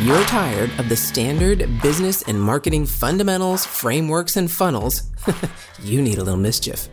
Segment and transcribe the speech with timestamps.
[0.00, 5.04] You're tired of the standard business and marketing fundamentals, frameworks, and funnels,
[5.82, 6.88] you need a little mischief.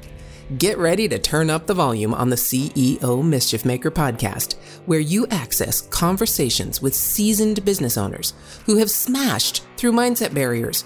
[0.59, 4.53] Get ready to turn up the volume on the CEO Mischief Maker podcast,
[4.85, 8.35] where you access conversations with seasoned business owners
[8.67, 10.85] who have smashed through mindset barriers,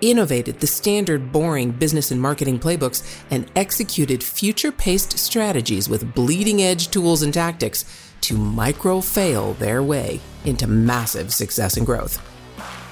[0.00, 6.62] innovated the standard boring business and marketing playbooks, and executed future paced strategies with bleeding
[6.62, 12.22] edge tools and tactics to micro fail their way into massive success and growth.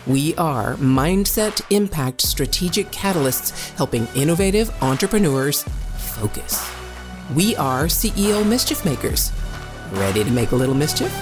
[0.07, 5.65] We are Mindset Impact Strategic Catalysts helping innovative entrepreneurs
[5.97, 6.71] focus.
[7.35, 9.33] We are CEO Mischief Makers.
[9.93, 11.13] Ready to make a little mischief?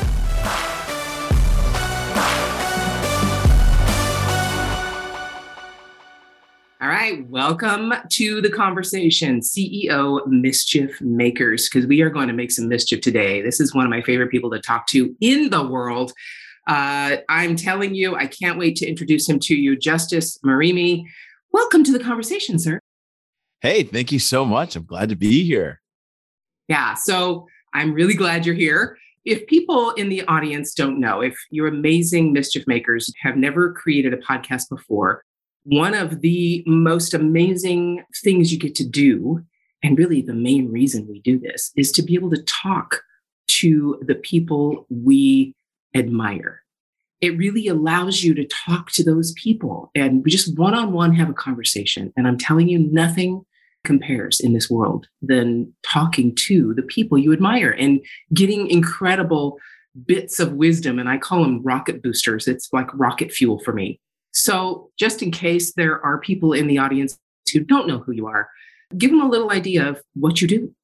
[7.05, 12.67] Right, welcome to the conversation, CEO Mischief Makers, because we are going to make some
[12.67, 13.43] mischief today.
[13.43, 16.15] This is one of my favorite people to talk to in the world.
[16.67, 21.05] Uh, I'm telling you, I can't wait to introduce him to you, Justus Murimi.
[21.53, 22.81] Welcome to the conversation, sir.
[23.61, 24.75] Hey, thank you so much.
[24.75, 25.83] I'm glad to be here.
[26.69, 28.97] Yeah, so I'm really glad you're here.
[29.27, 34.15] If people in the audience don't know, if you're amazing mischief makers have never created
[34.15, 35.23] a podcast before,
[35.65, 39.43] one of the most amazing things you get to do,
[39.83, 43.03] and really the main reason we do this, is to be able to talk
[43.49, 45.55] to the people we
[45.95, 46.63] admire.
[47.21, 51.15] It really allows you to talk to those people and we just one on one
[51.15, 52.13] have a conversation.
[52.17, 53.45] And I'm telling you, nothing
[53.85, 59.59] compares in this world than talking to the people you admire and getting incredible
[60.07, 60.99] bits of wisdom.
[60.99, 62.49] And I call them rocket boosters.
[62.49, 64.01] It's like rocket fuel for me.
[64.35, 67.17] So, just in case there are people in the audience
[67.53, 68.51] who don't know who you are,
[68.99, 70.75] give them a little idea of what you do.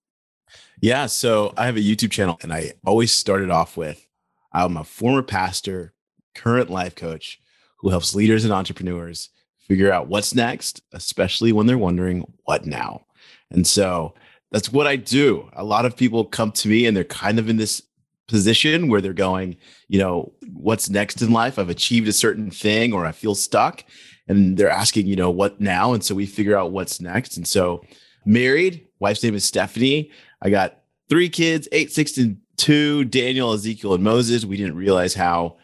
[0.80, 1.06] Yeah.
[1.06, 4.06] So, I have a YouTube channel and I always started off with
[4.52, 5.92] I'm a former pastor,
[6.34, 7.40] current life coach
[7.78, 13.04] who helps leaders and entrepreneurs figure out what's next, especially when they're wondering what now.
[13.50, 14.14] And so,
[14.52, 15.50] that's what I do.
[15.54, 17.82] A lot of people come to me and they're kind of in this
[18.30, 19.56] position where they're going,
[19.88, 21.58] you know, what's next in life?
[21.58, 23.84] I've achieved a certain thing or I feel stuck.
[24.28, 25.92] And they're asking, you know, what now?
[25.92, 27.36] And so we figure out what's next.
[27.36, 27.84] And so
[28.24, 30.10] married, wife's name is Stephanie.
[30.40, 34.44] I got three kids, eight, six, and two, Daniel, Ezekiel, and Moses.
[34.44, 35.56] We didn't realize how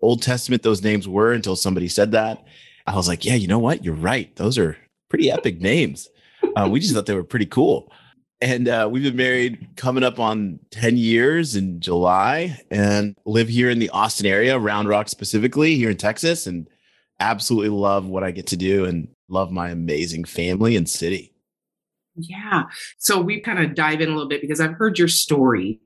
[0.00, 2.44] Old Testament those names were until somebody said that.
[2.86, 3.84] I was like, yeah, you know what?
[3.84, 4.34] You're right.
[4.36, 4.76] Those are
[5.08, 6.08] pretty epic names.
[6.56, 7.92] Uh, we just thought they were pretty cool
[8.42, 13.70] and uh, we've been married coming up on 10 years in July and live here
[13.70, 16.68] in the Austin area, Round Rock specifically, here in Texas, and
[17.20, 21.32] absolutely love what I get to do and love my amazing family and city.
[22.16, 22.64] Yeah.
[22.98, 25.80] So we kind of dive in a little bit because I've heard your story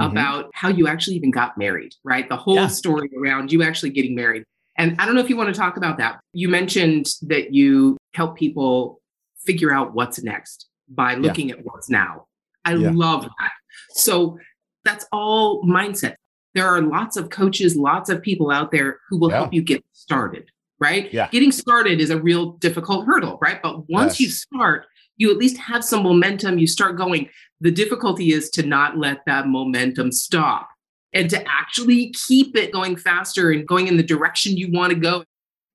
[0.00, 0.10] mm-hmm.
[0.10, 2.26] about how you actually even got married, right?
[2.26, 2.68] The whole yeah.
[2.68, 4.44] story around you actually getting married.
[4.78, 6.20] And I don't know if you want to talk about that.
[6.32, 9.02] You mentioned that you help people
[9.44, 11.56] figure out what's next by looking yeah.
[11.56, 12.26] at what's now.
[12.64, 12.90] I yeah.
[12.92, 13.52] love that.
[13.90, 14.38] So
[14.84, 16.16] that's all mindset.
[16.54, 19.38] There are lots of coaches, lots of people out there who will yeah.
[19.38, 20.50] help you get started,
[20.80, 21.12] right?
[21.12, 21.28] Yeah.
[21.30, 23.62] Getting started is a real difficult hurdle, right?
[23.62, 24.20] But once yes.
[24.20, 27.28] you start, you at least have some momentum, you start going.
[27.60, 30.68] The difficulty is to not let that momentum stop
[31.12, 34.98] and to actually keep it going faster and going in the direction you want to
[34.98, 35.24] go.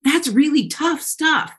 [0.04, 1.54] That's really tough stuff.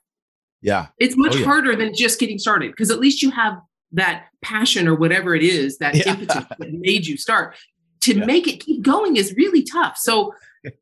[0.64, 0.86] Yeah.
[0.98, 1.44] It's much oh, yeah.
[1.44, 3.60] harder than just getting started because at least you have
[3.92, 6.08] that passion or whatever it is, that yeah.
[6.08, 7.54] impetus that made you start.
[8.00, 8.24] To yeah.
[8.24, 9.98] make it keep going is really tough.
[9.98, 10.34] So,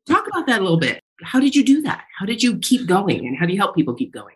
[0.07, 1.01] talk about that a little bit.
[1.21, 2.05] How did you do that?
[2.17, 4.35] How did you keep going and how do you help people keep going?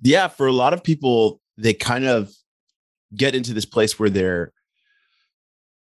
[0.00, 2.32] Yeah, for a lot of people, they kind of
[3.14, 4.52] get into this place where they're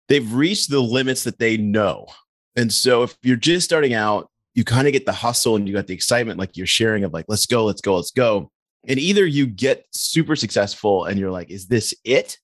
[0.08, 2.06] they've reached the limits that they know.
[2.54, 5.74] And so if you're just starting out, you kind of get the hustle and you
[5.74, 8.50] got the excitement like you're sharing of like let's go, let's go, let's go.
[8.86, 12.38] And either you get super successful and you're like, is this it?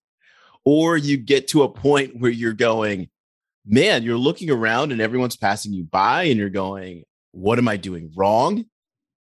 [0.65, 3.09] Or you get to a point where you're going,
[3.67, 7.77] man, you're looking around and everyone's passing you by and you're going, what am I
[7.77, 8.65] doing wrong?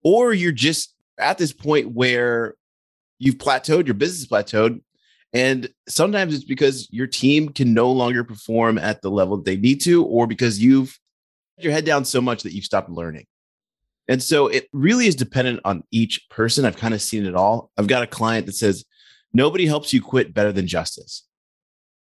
[0.03, 2.56] Or you're just at this point where
[3.19, 4.81] you've plateaued, your business plateaued.
[5.33, 9.81] And sometimes it's because your team can no longer perform at the level they need
[9.81, 11.00] to, or because you've
[11.57, 13.25] your head down so much that you've stopped learning.
[14.11, 16.65] And so it really is dependent on each person.
[16.65, 17.71] I've kind of seen it all.
[17.77, 18.83] I've got a client that says,
[19.31, 21.25] nobody helps you quit better than Justus.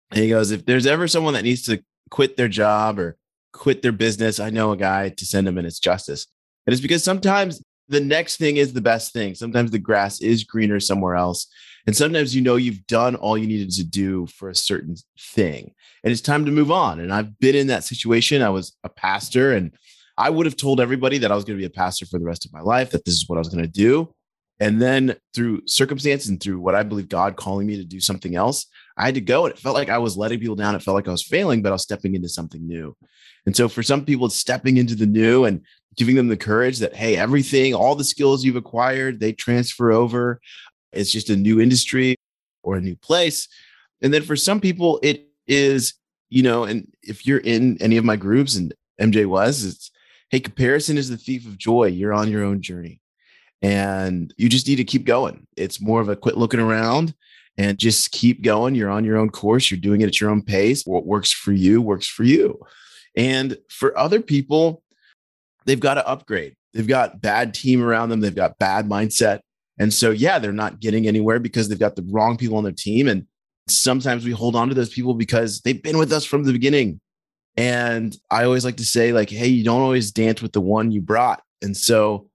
[0.09, 3.17] And he goes, if there's ever someone that needs to quit their job or
[3.53, 6.25] quit their business, I know a guy to send them and it's Justus.
[6.65, 9.35] And it's because sometimes the next thing is the best thing.
[9.35, 11.45] Sometimes the grass is greener somewhere else.
[11.85, 15.75] And sometimes you know you've done all you needed to do for a certain thing
[16.03, 16.99] and it's time to move on.
[16.99, 18.41] And I've been in that situation.
[18.41, 19.71] I was a pastor and
[20.21, 22.25] I would have told everybody that I was going to be a pastor for the
[22.25, 24.13] rest of my life, that this is what I was going to do.
[24.59, 28.35] And then through circumstance and through what I believe God calling me to do something
[28.35, 29.45] else, I had to go.
[29.45, 30.75] And it felt like I was letting people down.
[30.75, 32.95] It felt like I was failing, but I was stepping into something new.
[33.47, 35.65] And so for some people, it's stepping into the new and
[35.97, 40.39] giving them the courage that, hey, everything, all the skills you've acquired, they transfer over.
[40.93, 42.15] It's just a new industry
[42.61, 43.47] or a new place.
[44.03, 45.95] And then for some people, it is,
[46.29, 48.71] you know, and if you're in any of my groups and
[49.01, 49.90] MJ was, it's,
[50.31, 51.85] hey, comparison is the thief of joy.
[51.85, 53.01] You're on your own journey
[53.61, 55.45] and you just need to keep going.
[55.57, 57.13] It's more of a quit looking around
[57.57, 58.73] and just keep going.
[58.73, 59.69] You're on your own course.
[59.69, 60.85] You're doing it at your own pace.
[60.85, 62.59] What works for you works for you.
[63.15, 64.81] And for other people,
[65.65, 66.55] they've got to upgrade.
[66.73, 68.21] They've got bad team around them.
[68.21, 69.41] They've got bad mindset.
[69.77, 72.71] And so, yeah, they're not getting anywhere because they've got the wrong people on their
[72.71, 73.09] team.
[73.09, 73.27] And
[73.67, 77.00] sometimes we hold on to those people because they've been with us from the beginning.
[77.57, 80.91] And I always like to say, like, hey, you don't always dance with the one
[80.91, 81.41] you brought.
[81.61, 82.29] And so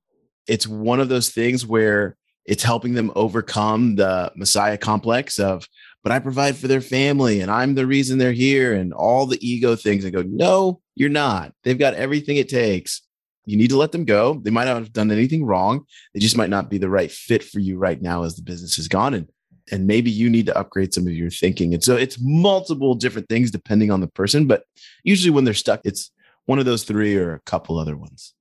[0.46, 5.66] it's one of those things where it's helping them overcome the messiah complex of
[6.04, 9.44] but i provide for their family and i'm the reason they're here and all the
[9.44, 11.52] ego things and go no you're not.
[11.62, 13.02] They've got everything it takes.
[13.44, 14.40] You need to let them go.
[14.42, 15.84] They might not have done anything wrong.
[16.12, 18.74] They just might not be the right fit for you right now as the business
[18.76, 19.14] has gone.
[19.14, 19.28] And
[19.72, 23.28] and maybe you need to upgrade some of your thinking and so it's multiple different
[23.28, 24.64] things depending on the person but
[25.04, 26.10] usually when they're stuck it's
[26.46, 28.34] one of those three or a couple other ones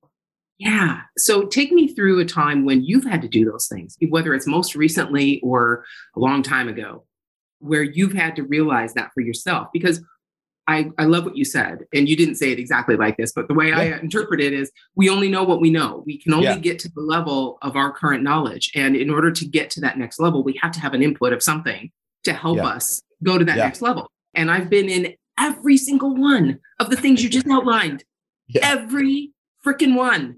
[0.58, 1.02] yeah.
[1.18, 4.46] So take me through a time when you've had to do those things, whether it's
[4.46, 5.84] most recently or
[6.16, 7.04] a long time ago,
[7.58, 9.68] where you've had to realize that for yourself.
[9.72, 10.02] Because
[10.68, 13.46] I, I love what you said, and you didn't say it exactly like this, but
[13.46, 13.78] the way yeah.
[13.78, 16.02] I interpret it is we only know what we know.
[16.06, 16.58] We can only yeah.
[16.58, 18.72] get to the level of our current knowledge.
[18.74, 21.32] And in order to get to that next level, we have to have an input
[21.32, 21.90] of something
[22.24, 22.66] to help yeah.
[22.66, 24.10] us go to that next level.
[24.34, 28.04] And I've been in every single one of the things you just outlined.
[28.62, 29.32] Every
[29.66, 30.36] freaking one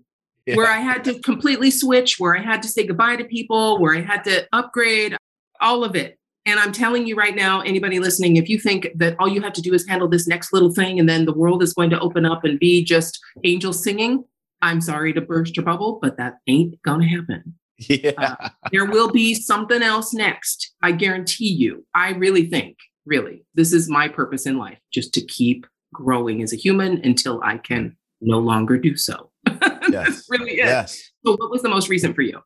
[0.55, 3.95] where I had to completely switch, where I had to say goodbye to people, where
[3.95, 5.17] I had to upgrade,
[5.61, 6.19] all of it.
[6.47, 9.53] And I'm telling you right now, anybody listening, if you think that all you have
[9.55, 12.01] to do is handle this next little thing and then the world is going to
[12.01, 14.25] open up and be just angel singing,
[14.63, 17.55] I'm sorry to burst your bubble, but that ain't going to happen.
[17.79, 18.13] Yeah.
[18.19, 20.75] Uh, there will be something else next.
[20.83, 21.87] I guarantee you.
[21.95, 22.77] I really think,
[23.07, 27.41] really, this is my purpose in life, just to keep growing as a human until
[27.43, 29.31] I can no longer do so.
[29.91, 30.27] Yes.
[30.29, 30.67] really is.
[30.67, 31.13] Yes.
[31.25, 32.43] So what was the most recent for you?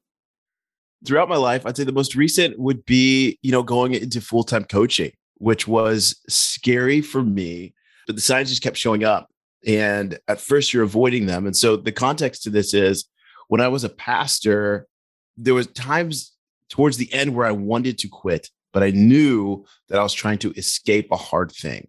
[1.05, 4.65] Throughout my life, I'd say the most recent would be, you know, going into full-time
[4.65, 7.75] coaching, which was scary for me,
[8.07, 9.29] but the signs just kept showing up.
[9.67, 11.47] And at first you're avoiding them.
[11.47, 13.05] And so the context to this is
[13.49, 14.87] when I was a pastor,
[15.37, 16.33] there was times
[16.69, 20.39] towards the end where I wanted to quit, but I knew that I was trying
[20.39, 21.89] to escape a hard thing.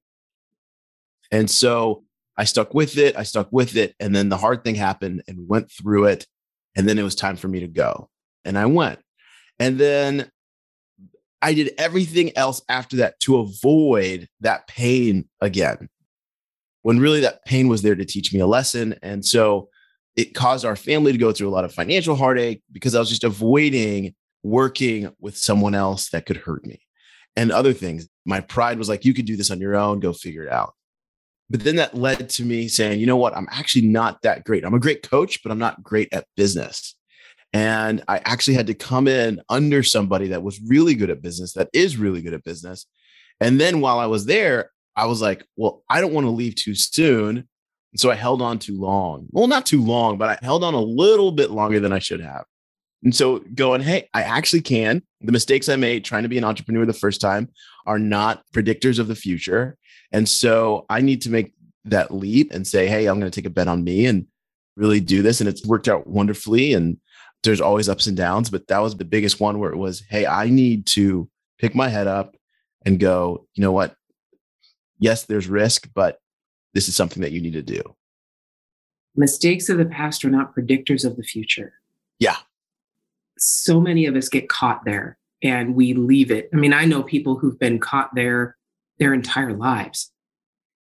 [1.31, 2.03] And so
[2.37, 3.15] I stuck with it.
[3.15, 3.95] I stuck with it.
[3.99, 6.27] And then the hard thing happened and went through it.
[6.75, 8.09] And then it was time for me to go.
[8.43, 8.99] And I went.
[9.59, 10.29] And then
[11.41, 15.89] I did everything else after that to avoid that pain again.
[16.83, 18.95] When really that pain was there to teach me a lesson.
[19.01, 19.69] And so
[20.15, 23.09] it caused our family to go through a lot of financial heartache because I was
[23.09, 26.81] just avoiding working with someone else that could hurt me
[27.35, 28.07] and other things.
[28.25, 30.73] My pride was like, you could do this on your own, go figure it out.
[31.49, 33.35] But then that led to me saying, you know what?
[33.35, 34.65] I'm actually not that great.
[34.65, 36.95] I'm a great coach, but I'm not great at business.
[37.53, 41.53] And I actually had to come in under somebody that was really good at business,
[41.53, 42.87] that is really good at business.
[43.39, 46.55] And then while I was there, I was like, well, I don't want to leave
[46.55, 47.37] too soon.
[47.37, 49.27] And so I held on too long.
[49.31, 52.21] Well, not too long, but I held on a little bit longer than I should
[52.21, 52.45] have.
[53.03, 55.03] And so going, hey, I actually can.
[55.21, 57.49] The mistakes I made trying to be an entrepreneur the first time
[57.85, 59.77] are not predictors of the future.
[60.11, 61.53] And so I need to make
[61.85, 64.25] that leap and say, hey, I'm going to take a bet on me and
[64.75, 65.41] really do this.
[65.41, 66.73] And it's worked out wonderfully.
[66.73, 66.97] And
[67.43, 70.25] there's always ups and downs, but that was the biggest one where it was, hey,
[70.25, 72.35] I need to pick my head up
[72.85, 73.95] and go, you know what?
[74.99, 76.19] Yes, there's risk, but
[76.73, 77.81] this is something that you need to do.
[79.15, 81.73] Mistakes of the past are not predictors of the future.
[82.19, 82.37] Yeah.
[83.37, 86.49] So many of us get caught there and we leave it.
[86.53, 88.57] I mean, I know people who've been caught there
[88.99, 90.11] their entire lives,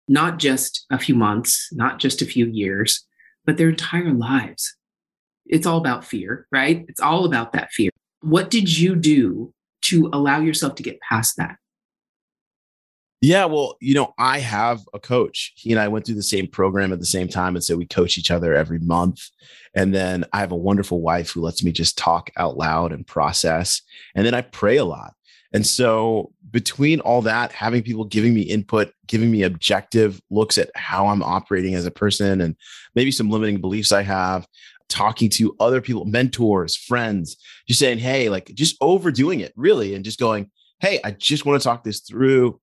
[0.08, 3.06] not just a few months, not just a few years,
[3.46, 4.76] but their entire lives.
[5.50, 6.86] It's all about fear, right?
[6.88, 7.92] It's all about that fear.
[8.22, 11.58] What did you do to allow yourself to get past that?
[13.20, 15.54] Yeah, well, you know, I have a coach.
[15.56, 17.56] He and I went through the same program at the same time.
[17.56, 19.28] And so we coach each other every month.
[19.74, 23.08] And then I have a wonderful wife who lets me just talk out loud and
[23.08, 23.82] process.
[24.14, 25.16] And then I pray a lot.
[25.52, 30.70] And so between all that, having people giving me input, giving me objective looks at
[30.76, 32.56] how I'm operating as a person and
[32.94, 34.46] maybe some limiting beliefs I have,
[34.90, 40.06] talking to other people, mentors, friends, just saying, hey, like just overdoing it really and
[40.06, 42.60] just going, hey, I just want to talk this through.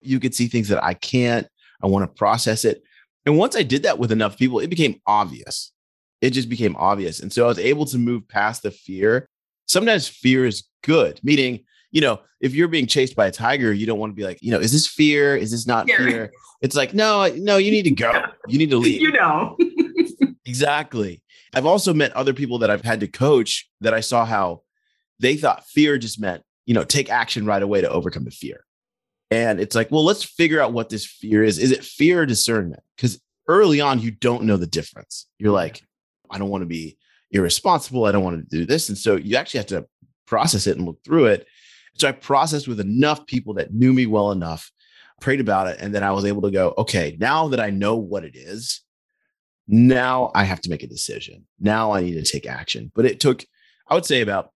[0.00, 1.46] You could see things that I can't.
[1.82, 2.82] I want to process it.
[3.24, 5.72] And once I did that with enough people, it became obvious.
[6.20, 7.20] It just became obvious.
[7.20, 9.28] And so I was able to move past the fear.
[9.66, 13.86] Sometimes fear is good, meaning, you know, if you're being chased by a tiger, you
[13.86, 15.36] don't want to be like, you know, is this fear?
[15.36, 15.98] Is this not fear?
[15.98, 16.32] fear?
[16.62, 18.12] It's like, no, no, you need to go.
[18.48, 19.00] You need to leave.
[19.00, 19.56] You know.
[20.46, 21.22] Exactly.
[21.54, 24.62] I've also met other people that I've had to coach that I saw how
[25.20, 28.64] they thought fear just meant, you know, take action right away to overcome the fear.
[29.30, 31.58] And it's like, well, let's figure out what this fear is.
[31.58, 32.82] Is it fear or discernment?
[32.96, 35.26] Because early on, you don't know the difference.
[35.38, 35.82] You're like,
[36.30, 36.96] I don't want to be
[37.30, 38.04] irresponsible.
[38.04, 38.88] I don't want to do this.
[38.88, 39.86] And so you actually have to
[40.26, 41.46] process it and look through it.
[41.94, 44.70] So I processed with enough people that knew me well enough,
[45.20, 45.78] prayed about it.
[45.80, 48.82] And then I was able to go, okay, now that I know what it is,
[49.68, 51.46] now I have to make a decision.
[51.58, 52.92] Now I need to take action.
[52.94, 53.44] But it took,
[53.88, 54.50] I would say, about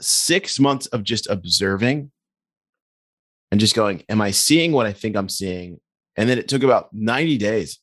[0.00, 2.10] six months of just observing
[3.50, 5.80] and just going, Am I seeing what I think I'm seeing?
[6.16, 7.78] And then it took about 90 days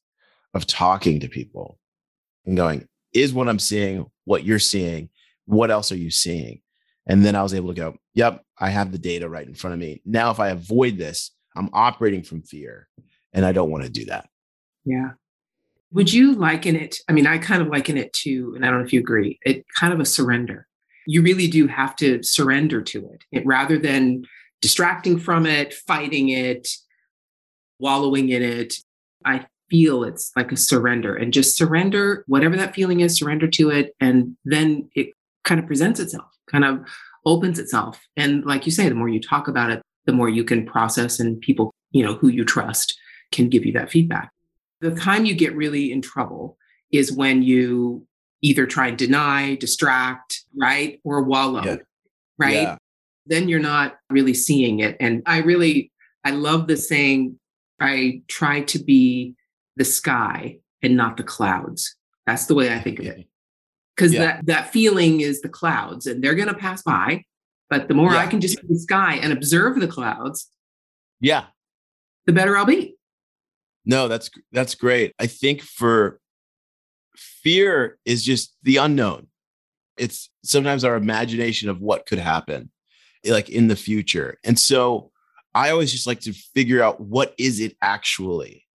[0.54, 1.80] of talking to people
[2.46, 5.10] and going, Is what I'm seeing what you're seeing?
[5.46, 6.62] What else are you seeing?
[7.10, 9.74] And then I was able to go, Yep, I have the data right in front
[9.74, 10.02] of me.
[10.06, 12.88] Now, if I avoid this, I'm operating from fear
[13.34, 14.30] and I don't want to do that.
[14.86, 15.12] Yeah.
[15.92, 16.98] Would you liken it?
[17.08, 19.40] I mean, I kind of liken it to, and I don't know if you agree,
[19.46, 20.68] it kind of a surrender.
[21.06, 24.24] You really do have to surrender to it, it rather than
[24.62, 26.68] distracting from it, fighting it,
[27.80, 28.74] wallowing in it.
[29.24, 33.70] I feel it's like a surrender and just surrender, whatever that feeling is, surrender to
[33.70, 33.94] it.
[34.02, 35.10] And then it
[35.44, 36.80] kind of presents itself, kind of
[37.26, 38.02] opens itself.
[38.16, 41.20] And like you say, the more you talk about it, the more you can process
[41.20, 42.98] and people, you know, who you trust
[43.32, 44.32] can give you that feedback.
[44.82, 46.58] The time you get really in trouble
[46.92, 48.06] is when you
[48.42, 50.62] either try and deny, distract, mm.
[50.62, 51.02] right?
[51.04, 51.76] Or wallow, yeah.
[52.38, 52.54] right?
[52.54, 52.78] Yeah
[53.28, 54.98] then you're not really seeing it.
[55.00, 55.92] And I really,
[56.24, 57.38] I love the saying,
[57.80, 59.36] I try to be
[59.76, 61.96] the sky and not the clouds.
[62.26, 63.12] That's the way I think of it.
[63.12, 63.22] Mm-hmm.
[63.96, 64.20] Because yeah.
[64.20, 67.24] that, that feeling is the clouds and they're going to pass by.
[67.70, 68.12] But the more.
[68.12, 70.50] I can just be the sky and observe the clouds,
[71.20, 71.48] yeah,
[72.26, 72.96] the better I'll be.
[73.88, 75.16] No, that's that's great.
[75.18, 76.20] I think for
[77.16, 79.28] fear is just the unknown.
[79.98, 82.70] It's sometimes our imagination of what could happen
[83.24, 84.38] eh, like in the future.
[84.44, 85.12] And so
[85.56, 88.66] I always just like to figure out what is it actually.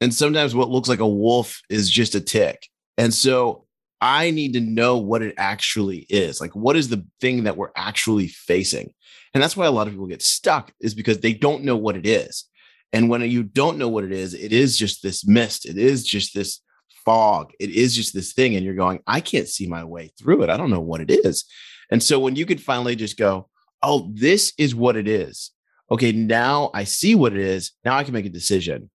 [0.00, 2.68] And sometimes what looks like a wolf is just a tick.
[2.96, 3.66] And so
[4.00, 6.40] I need to know what it actually is.
[6.40, 8.92] Like, what is the thing that we're actually facing?
[9.34, 11.96] And that's why a lot of people get stuck, is because they don't know what
[11.96, 12.46] it is.
[12.92, 15.66] And when you don't know what it is, it is just this mist.
[15.66, 16.60] It is just this
[17.04, 17.52] fog.
[17.58, 18.54] It is just this thing.
[18.54, 20.50] And you're going, I can't see my way through it.
[20.50, 21.44] I don't know what it is.
[21.90, 23.48] And so when you could finally just go,
[23.82, 25.50] oh, this is what it is.
[25.90, 27.72] Okay, now I see what it is.
[27.84, 28.90] Now I can make a decision.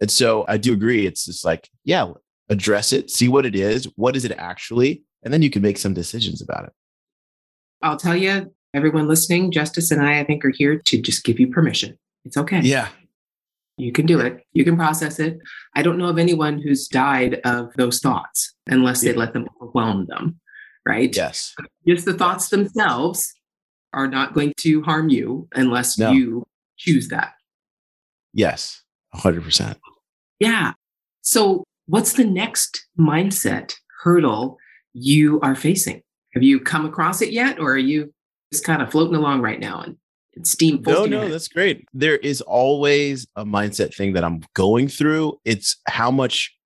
[0.00, 1.06] And so I do agree.
[1.06, 2.12] It's just like, yeah,
[2.48, 3.88] address it, see what it is.
[3.96, 5.04] What is it actually?
[5.22, 6.72] And then you can make some decisions about it.
[7.82, 11.40] I'll tell you, everyone listening, Justus and I, I think, are here to just give
[11.40, 11.98] you permission.
[12.26, 12.60] It's okay.
[12.60, 12.88] Yeah.
[13.78, 14.44] You can do it.
[14.52, 15.38] You can process it.
[15.74, 19.12] I don't know of anyone who's died of those thoughts unless yeah.
[19.12, 20.40] they let them overwhelm them.
[20.84, 21.14] Right.
[21.14, 21.54] Yes.
[21.86, 23.32] Just the thoughts themselves
[23.92, 26.10] are not going to harm you unless no.
[26.10, 26.44] you
[26.76, 27.34] choose that.
[28.32, 28.82] Yes,
[29.14, 29.76] 100%.
[30.40, 30.72] Yeah.
[31.22, 34.58] So, what's the next mindset hurdle
[34.92, 36.02] you are facing?
[36.34, 38.12] Have you come across it yet, or are you
[38.52, 39.96] just kind of floating along right now and,
[40.42, 40.82] steam?
[40.86, 41.86] No, no, that's great.
[41.92, 45.38] There is always a mindset thing that I'm going through.
[45.44, 46.56] It's how much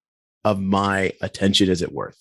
[0.45, 2.19] of my attention is it worth?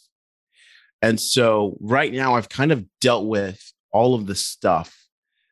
[1.01, 4.95] And so, right now, I've kind of dealt with all of the stuff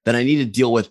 [0.06, 0.90] that I need to deal with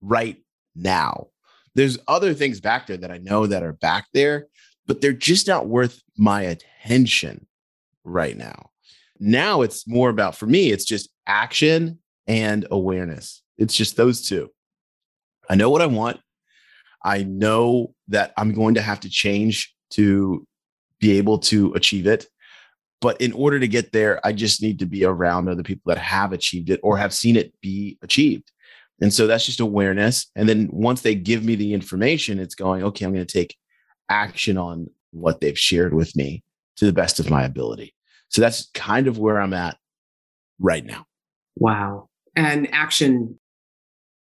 [0.00, 0.36] right
[0.74, 1.28] now.
[1.74, 4.46] There's other things back there that I know that are back there,
[4.86, 7.46] but they're just not worth my attention
[8.04, 8.70] right now.
[9.18, 13.42] Now it's more about, for me, it's just action and awareness.
[13.58, 14.50] It's just those two.
[15.48, 16.20] I know what I want.
[17.04, 20.46] I know that I'm going to have to change to
[20.98, 22.26] be able to achieve it.
[23.00, 25.98] But in order to get there, I just need to be around other people that
[25.98, 28.50] have achieved it or have seen it be achieved.
[29.00, 30.30] And so that's just awareness.
[30.34, 33.56] And then once they give me the information, it's going, okay, I'm going to take
[34.08, 36.42] action on what they've shared with me
[36.76, 37.94] to the best of my ability.
[38.28, 39.76] So that's kind of where I'm at
[40.58, 41.04] right now.
[41.56, 42.08] Wow.
[42.34, 43.38] And action,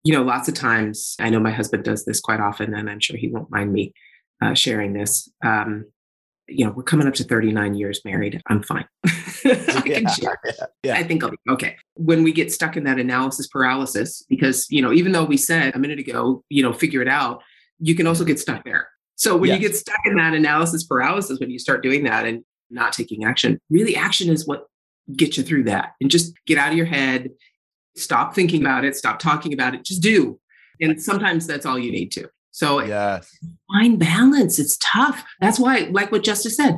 [0.09, 2.99] you know, lots of times, I know my husband does this quite often, and I'm
[2.99, 3.93] sure he won't mind me
[4.41, 5.31] uh, sharing this.
[5.45, 5.85] Um,
[6.47, 8.41] you know, we're coming up to 39 years married.
[8.47, 8.87] I'm fine.
[9.07, 10.35] I yeah, yeah,
[10.83, 10.95] yeah.
[10.97, 11.77] I think I'll be okay.
[11.97, 15.77] When we get stuck in that analysis paralysis, because, you know, even though we said
[15.77, 17.43] a minute ago, you know, figure it out,
[17.79, 18.89] you can also get stuck there.
[19.17, 22.45] So when you get stuck in that analysis paralysis, when you start doing that and
[22.71, 24.69] not taking action, really action is what
[25.15, 25.91] gets you through that.
[26.01, 27.29] And just get out of your head,
[27.99, 30.39] stop thinking about it, stop talking about it, just do.
[30.81, 32.29] And sometimes that's all you need to.
[32.51, 33.31] So Yes.
[33.73, 34.59] find balance.
[34.59, 35.25] It's tough.
[35.41, 36.77] That's why, like what Justus said,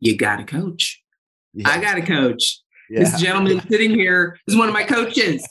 [0.00, 1.02] you got to coach.
[1.64, 2.60] I got to coach.
[2.88, 3.00] Yeah.
[3.00, 5.46] This gentleman sitting here is one of my coaches.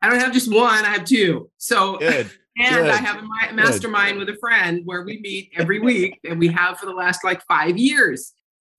[0.00, 1.50] I don't have just one, I have two.
[1.58, 2.30] So, Good.
[2.58, 6.18] and good, I have a mi- mastermind with a friend where we meet every week
[6.28, 8.32] and we have for the last like five years.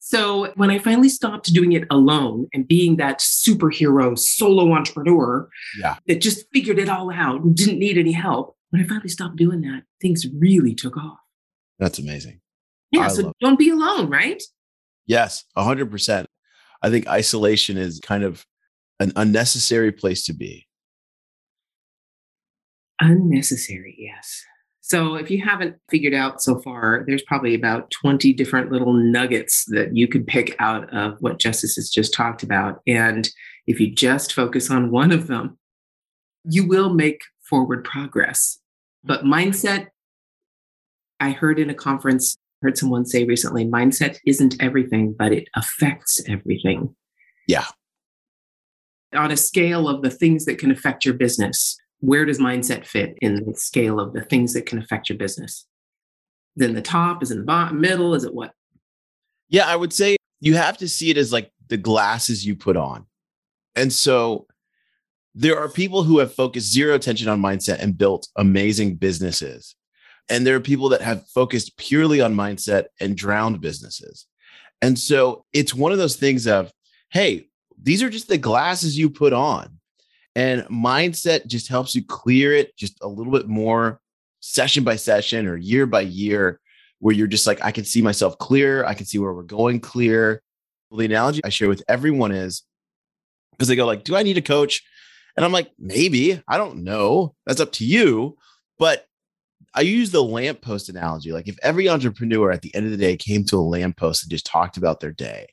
[0.05, 5.47] So, when I finally stopped doing it alone and being that superhero solo entrepreneur
[5.79, 5.95] Yeah.
[6.07, 9.37] that just figured it all out and didn't need any help, when I finally stopped
[9.37, 11.19] doing that, things really took off.
[11.79, 12.41] That's amazing.
[12.91, 13.03] Yeah.
[13.03, 14.43] I so, don't be alone, right?
[15.07, 16.25] Yes, 100%.
[16.81, 18.45] I think isolation is kind of
[18.99, 20.67] an unnecessary place to be.
[22.99, 24.43] Unnecessary, yes.
[24.85, 29.63] So if you haven't figured out so far, there's probably about 20 different little nuggets
[29.69, 32.81] that you could pick out of what Justus has just talked about.
[32.85, 33.29] And
[33.65, 35.57] if you just focus on one of them,
[36.43, 38.59] you will make forward progress.
[39.05, 39.87] But mindset,
[41.21, 46.21] I heard in a conference, heard someone say recently, mindset isn't everything, but it affects
[46.27, 46.93] everything.
[47.47, 47.67] Yeah.
[49.13, 53.17] On a scale of the things that can affect your business, where does mindset fit
[53.21, 55.65] in the scale of the things that can affect your business?
[56.57, 57.23] In the top?
[57.23, 58.13] Is in the bottom, middle?
[58.13, 58.51] Is it what?
[59.47, 62.75] Yeah, I would say you have to see it as like the glasses you put
[62.75, 63.05] on.
[63.77, 64.47] And so
[65.33, 69.73] there are people who have focused zero attention on mindset and built amazing businesses.
[70.27, 74.27] And there are people that have focused purely on mindset and drowned businesses.
[74.81, 76.69] And so it's one of those things of,
[77.11, 77.47] hey,
[77.81, 79.79] these are just the glasses you put on.
[80.35, 83.99] And mindset just helps you clear it just a little bit more
[84.39, 86.59] session by session or year by year,
[86.99, 88.83] where you're just like, I can see myself clear.
[88.85, 90.41] I can see where we're going clear.
[90.89, 92.63] Well, the analogy I share with everyone is
[93.51, 94.81] because they go like, do I need a coach?
[95.35, 96.41] And I'm like, maybe.
[96.47, 97.35] I don't know.
[97.45, 98.37] That's up to you.
[98.79, 99.05] But
[99.75, 101.31] I use the lamppost analogy.
[101.31, 104.31] Like if every entrepreneur at the end of the day came to a lamppost and
[104.31, 105.47] just talked about their day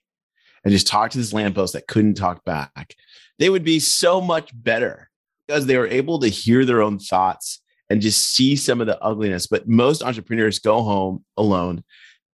[0.65, 2.95] and just talked to this lamppost that couldn't talk back,
[3.39, 5.11] they would be so much better
[5.47, 9.03] because they were able to hear their own thoughts and just see some of the
[9.03, 9.47] ugliness.
[9.47, 11.83] But most entrepreneurs go home alone,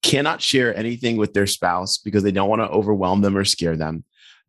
[0.03, 3.77] cannot share anything with their spouse because they don't want to overwhelm them or scare
[3.77, 4.03] them,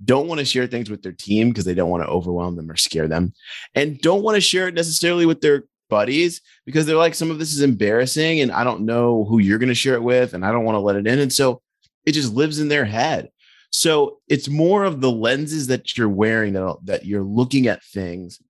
[0.04, 2.70] don't want to share things with their team because they don't want to overwhelm them
[2.70, 3.32] or scare them,
[3.74, 7.38] and don't want to share it necessarily with their buddies because they're like, some of
[7.38, 10.44] this is embarrassing and I don't know who you're going to share it with and
[10.44, 11.20] I don't want to let it in.
[11.20, 11.62] And so
[12.04, 13.30] it just lives in their head.
[13.76, 18.40] So it's more of the lenses that you're wearing that, that you're looking at things.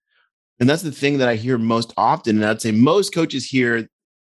[0.61, 2.37] And that's the thing that I hear most often.
[2.37, 3.89] And I'd say most coaches hear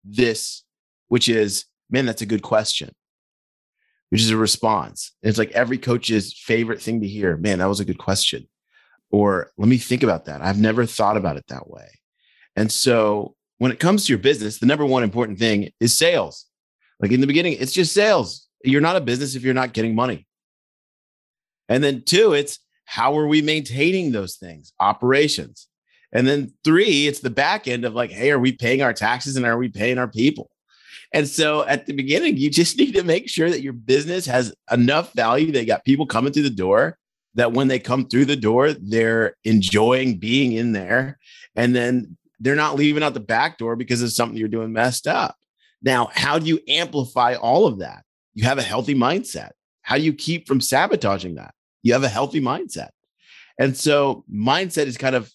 [0.05, 0.63] this,
[1.09, 2.89] which is, man, that's a good question,
[4.11, 5.11] which is a response.
[5.21, 8.47] And it's like every coach's favorite thing to hear, man, that was a good question.
[9.11, 10.41] Or let me think about that.
[10.41, 11.89] I've never thought about it that way.
[12.55, 16.45] And so when it comes to your business, the number one important thing is sales.
[17.01, 18.47] Like in the beginning, it's just sales.
[18.63, 20.23] You're not a business if you're not getting money.
[21.69, 24.73] And then two, it's how are we maintaining those things?
[24.79, 25.67] Operations.
[26.11, 29.35] And then three, it's the back end of like, hey, are we paying our taxes
[29.35, 30.49] and are we paying our people?
[31.13, 34.53] And so at the beginning, you just need to make sure that your business has
[34.71, 35.51] enough value.
[35.51, 36.97] They got people coming through the door
[37.35, 41.19] that when they come through the door, they're enjoying being in there.
[41.55, 45.07] And then they're not leaving out the back door because of something you're doing messed
[45.07, 45.35] up.
[45.81, 48.03] Now, how do you amplify all of that?
[48.33, 49.51] You have a healthy mindset.
[49.81, 51.53] How do you keep from sabotaging that?
[51.83, 52.89] You have a healthy mindset.
[53.59, 55.31] And so, mindset is kind of,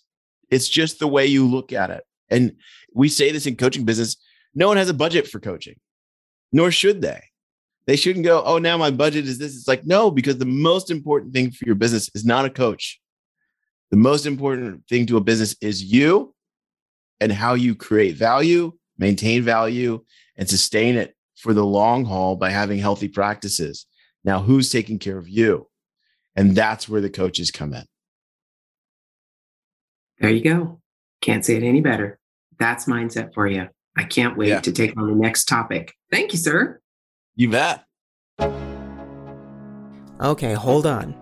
[0.50, 2.04] it's just the way you look at it.
[2.30, 2.56] And
[2.94, 4.16] we say this in coaching business
[4.54, 5.76] no one has a budget for coaching,
[6.52, 7.22] nor should they.
[7.86, 9.56] They shouldn't go, oh, now my budget is this.
[9.56, 13.00] It's like, no, because the most important thing for your business is not a coach.
[13.90, 16.34] The most important thing to a business is you
[17.20, 20.04] and how you create value, maintain value,
[20.36, 23.86] and sustain it for the long haul by having healthy practices.
[24.24, 25.68] Now, who's taking care of you?
[26.36, 27.84] And that's where the coaches come in.
[30.18, 30.80] There you go.
[31.20, 32.18] Can't say it any better.
[32.58, 33.68] That's mindset for you.
[33.96, 34.60] I can't wait Yeah.
[34.60, 35.92] to take on the next topic.
[36.10, 36.80] Thank you, sir.
[37.34, 37.84] You bet.
[40.20, 41.14] Okay, hold on.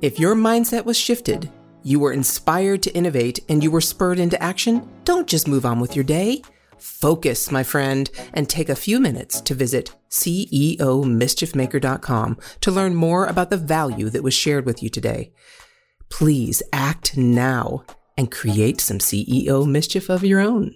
[0.00, 1.50] If your mindset was shifted,
[1.82, 4.88] You were inspired to innovate and you were spurred into action?
[5.04, 6.42] Don't just move on with your day.
[6.78, 13.50] Focus, my friend, and take a few minutes to visit CEOmischiefmaker.com to learn more about
[13.50, 15.32] the value that was shared with you today.
[16.08, 17.82] Please act now
[18.16, 20.72] and create some CEO mischief of your own.